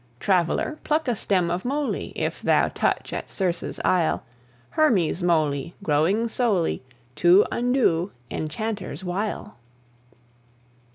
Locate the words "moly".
1.63-2.11, 5.21-5.75